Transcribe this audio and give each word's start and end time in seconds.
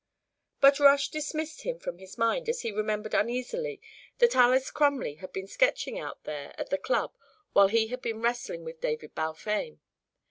But 0.61 0.79
Rush 0.79 1.09
dismissed 1.09 1.61
him 1.61 1.77
from 1.77 1.99
his 1.99 2.17
mind 2.17 2.49
as 2.49 2.61
he 2.61 2.71
remembered 2.71 3.13
uneasily 3.13 3.79
that 4.17 4.35
Alys 4.35 4.71
Crumley 4.71 5.17
had 5.21 5.31
been 5.31 5.45
sketching 5.45 5.99
out 5.99 6.23
there 6.23 6.55
at 6.57 6.71
the 6.71 6.79
Club 6.79 7.13
while 7.53 7.67
he 7.67 7.85
had 7.89 8.01
been 8.01 8.19
wrestling 8.19 8.63
with 8.63 8.81
David 8.81 9.13
Balfame. 9.13 9.77